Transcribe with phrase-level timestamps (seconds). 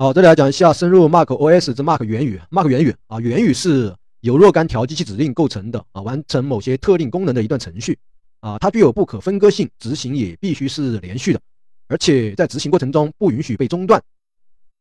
[0.00, 2.40] 好，这里来讲一下深入 Mark OS 之 Mark 元语。
[2.52, 7.98] Mark 元语啊，元语是由若干条机器指令构成的啊，完成某些特定功能的一段程序
[8.38, 11.40] 啊，它具有不可分割性，执行也必须是连续的，
[11.88, 14.00] 而且在执行过程中不允许被中断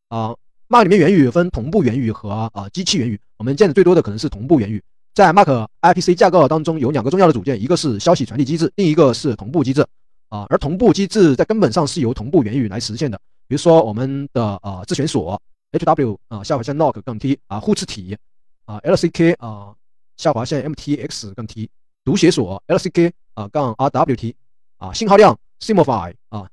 [0.09, 0.35] 啊。
[0.69, 4.79] Mark 里面元语分同步元语和啊机器元语，我们见的最多的可能是同步元语。
[5.15, 9.83] 在 Mark IPC 架构当中有两个重要的组件，一个是消息传递机制，另一个是同步机制
[10.29, 10.45] 啊。
[10.51, 13.19] 而同步机制在根本上是由同步元语来实现的。
[13.47, 15.41] 比如说我们的呃自选锁
[15.71, 18.17] H W 啊下划线 Lock 杠 T 啊互斥体
[18.65, 19.73] 啊 L C K 啊
[20.17, 21.69] 下划线 M T X 杠 T
[22.03, 24.35] 读写锁 L C K 啊杠 R W T
[24.77, 26.49] 啊信号量 Semaphore 啊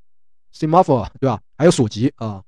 [0.55, 1.41] Semaphore 对吧？
[1.59, 2.43] 还有锁级啊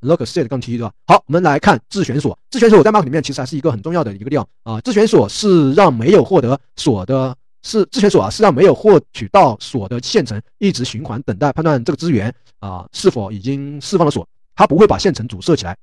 [0.00, 0.92] Lock Set 杠 T 对吧？
[1.06, 2.38] 好，我们来看自选锁。
[2.50, 4.80] 自选锁在 Mark 里面其实还是一个很重要的一个地方啊。
[4.80, 7.36] 自选锁是让没有获得锁的。
[7.62, 15.76] 是自选锁啊，是让没有获取到锁的线程一直循环等待判断这个资源啊是否已经释放了锁，它不会把线程阻塞起来。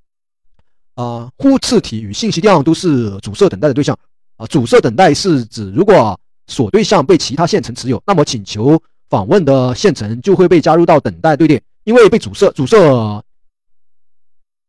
[0.96, 3.98] 啊，互斥体与信息量都是阻塞等待的对象
[4.36, 4.46] 啊。
[4.48, 12.78] 阻塞等待是指如果锁对象被其他线程持有，那么请求访问的线程就会被加入到等待队列，因为被阻塞，阻塞，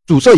[0.06, 0.32] 阻塞，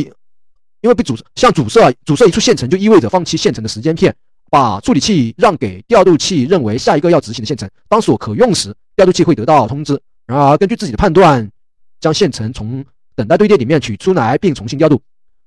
[0.81, 4.17] 因为被阻塞像阻塞，阻塞一处线程就意味着放弃线程的时间片。
[4.53, 7.67] 把处理器让给调度器，认为下一个要执行的线程。
[7.89, 9.99] 当锁可用时，调度器会得到通知。
[10.27, 11.51] 然而，根据自己的判断，
[12.03, 12.85] 将线程从
[13.17, 15.01] 等待队列里面取出来并重新调度。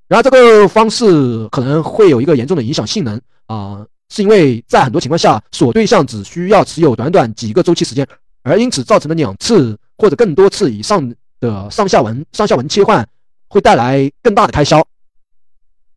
[0.07, 8.07] 然而，这个方式可能会有一个严重的影响性能啊，是因为在很多情况下，锁对象只需要持有短短几个周期时间，
[8.41, 11.07] 而因此造成的两次或者更多次以上
[11.39, 13.07] 的上下文上下文切换，
[13.49, 14.83] 会带来更大的开销，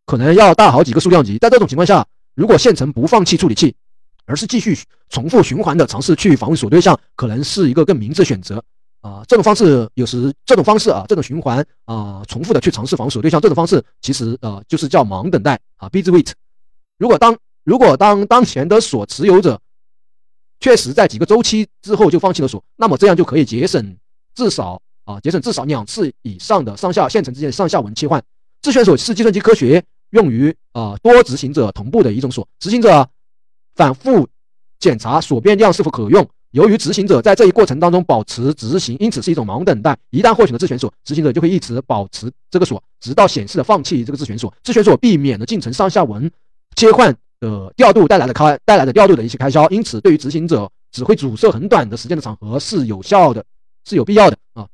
[0.05, 1.39] 可能要大好几个数量级。
[1.39, 2.05] 在这种情况下，
[2.39, 3.75] 如果线程不放弃处理器，
[4.25, 4.73] 而是继续
[5.09, 8.63] 重复循环的尝试去访问锁对象，可能是一个更明智选择
[9.01, 9.21] 啊。
[9.27, 16.31] 这种方式有时这种方式啊，这种循环啊，重复的去尝试访问锁对象，这种方式其实呃就是叫盲等待啊，busy wait。
[16.97, 19.59] 如果当如果当当前的锁持有者
[20.61, 23.97] 确实在几个周期之后就放弃了锁，那么这样就可以节省
[24.33, 28.23] 至少啊节省至少两次以上的上下线程之间上下文切换。
[28.61, 29.83] 自选锁是计算机科学。
[30.11, 33.07] 用于啊多执行者同步的一种锁，执行者
[33.75, 34.27] 反复
[34.79, 36.27] 检查锁变量是否可用。
[36.51, 39.95] 由于执行者在这一过程当中保持执行，因此是一种盲等待。
[40.09, 44.51] 一旦获取了自选锁，执行者就会一直保持这个锁，直到显示的放弃这个自选锁。
[44.63, 46.31] 自选锁避免了进程上下文
[46.75, 53.45] 切换的调度带来的开带来的调度的一些开销，因此对于执行者只会阻塞很短的时间的场合是有效的，
[53.85, 54.67] 是有必要的啊。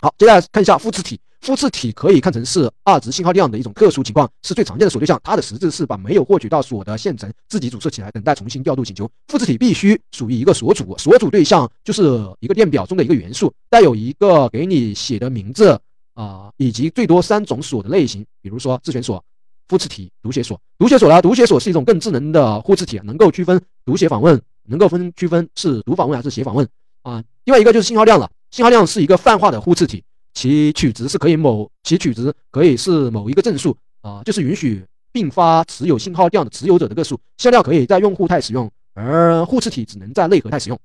[0.00, 1.20] 好，接下来看一下复制体。
[1.42, 5.20] 复制体可以看成是二值信号量的一种特殊情况，是最常见的锁对象。
[5.24, 9.10] 它的实质是把没有获取到锁的线程自己阻塞起来，等待重新调度请求。
[9.26, 15.76] 复制体必须属于一个锁主，锁主对象就是一个电表中的一个元素，带有一个给你写的名字
[16.14, 19.22] 啊，以及最多三种锁的类型，比如说自选锁、
[19.66, 20.56] 复制体、读写锁。
[20.78, 26.68] 读写锁呢，读写锁是一种更智能的复制体，能够区分读写访问，能够分区分是读访问还是写访问
[27.02, 27.20] 啊。
[27.46, 30.04] 另外一个就是信号量了，信号量是一个泛化的复制体。
[30.34, 37.20] 其取值是可以某，其取值可以是某一个正数啊，就是允许并发持有信号量的持有者的个数。
[37.36, 40.78] 信号量可以在用户态使用，而互斥体只能在内核态使用。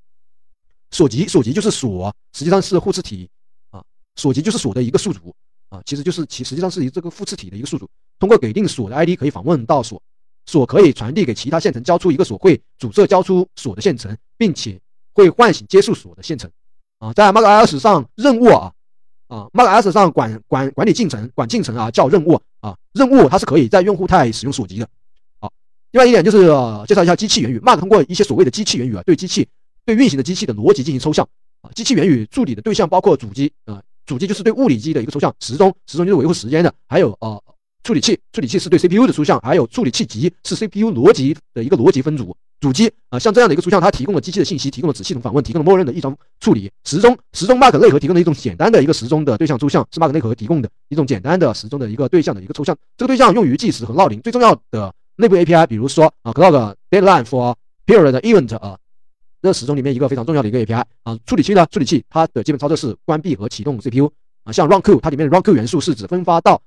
[0.91, 3.29] 锁级，锁级就是锁，实际上是互斥体
[3.71, 3.81] 啊，
[4.15, 5.33] 锁级就是锁的一个宿主
[5.69, 7.89] 啊，其实就是其实际上是一这个互斥体的一个宿主。
[8.19, 10.01] 通过给定锁的 ID 可以访问到锁，
[10.45, 14.79] 锁可以传递给其他线程，交出一个锁会阻塞交出锁的线程，并且
[15.13, 16.49] 会唤醒接触锁的线程
[16.99, 18.73] 啊，在 macOS 上任务啊。
[19.27, 24.87] 啊，macOS 上管管管理进程，管进程啊，叫任务啊，任务它是可以在用户态使用锁机的。
[25.39, 25.51] 好，
[25.91, 26.47] 另外一点就是
[26.87, 29.47] 介绍一下机器元语，Mac 通过一些所谓的机器元语啊，对机器
[29.85, 31.27] 对运行的机器的逻辑进行抽象
[31.61, 31.69] 啊。
[31.75, 37.43] 机器元语处理的对象包括主机啊，主机就是对物理机的一个抽象，时钟时钟就是维护时间的，还有呃
[37.87, 42.35] 处理器处理器是对 CPU 的抽象，还有处理器级是 CPU 逻辑的一个逻辑分组。
[42.59, 46.69] 主机啊，像这样的一个图像，它提供了机器的信息，提供了子系统访问，提供了默认的异常处理。
[46.83, 52.75] 时钟，时钟 Mac 内核提供的一种简单的一个时钟的对象抽象，是 Mac 内核提供的一种简单的时钟的一个对象的一个抽象。
[52.97, 54.19] 这个对象用于计时和闹铃。
[54.21, 58.77] 最重要的内部 API，比如说啊，Clock Deadline for Period Event 啊，
[59.41, 61.17] 这时钟里面一个非常重要的一个 API 啊。
[61.25, 64.11] 处理器呢，处理器它的基本操作是关闭和启动 CPU
[64.43, 64.51] 啊。
[64.51, 66.59] 像 RunQ，它里面的 RunQ 元素是指分发到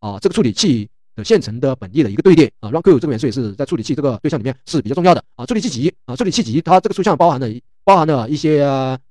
[0.00, 0.88] 啊这个处理器。
[1.16, 5.44] 的现成的本地的一个队列啊，RunQ 这个元素也是在处理器这个对象里面是比较重要的啊。
[5.44, 7.48] 处理器级啊，处理器级它这个抽象包含了
[7.82, 8.60] 包含了一些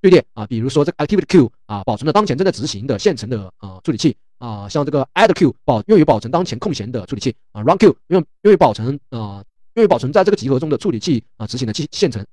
[0.02, 9.44] 队列啊，比如说这个 ActivityQ 啊，保存了当前正在执行的现成的啊处理器啊，像这个 AddQ 保用于保存当前空闲的处理器啊，RunQ 用用于保存啊
[9.74, 12.26] 用于保存在这个集合中的处理器啊执行的现现成。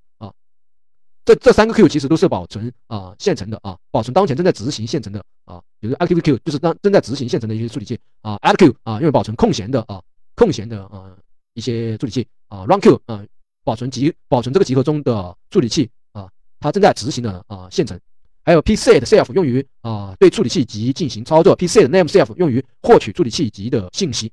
[1.26, 8.38] 这这三个 Q 其实都是保存啊现成的啊，保存当前正在执行现成的啊，比如 ActivityQ 就是当正在执行现成的一些处理器啊。
[8.42, 10.00] ，addQ 啊，用于保存空闲的啊
[10.36, 11.10] 空闲的啊
[11.54, 13.26] 一些处理器啊，runQ 啊，
[13.64, 16.30] 保存集保存这个集合中的处理器啊，
[16.60, 17.98] 它正在执行的啊线程。
[18.44, 24.30] 还有 pset_self 用于啊对处理器集进行操作，pset_name_self 用于获取处理器集的信息。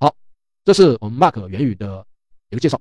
[0.00, 0.14] 好，
[0.64, 2.06] 这是我们 Mac 元语的
[2.48, 2.80] 一个介绍。